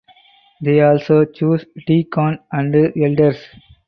They 0.63 0.81
also 0.81 1.25
chose 1.25 1.63
deacons 1.85 2.39
and 2.51 2.73
elders. 2.75 3.37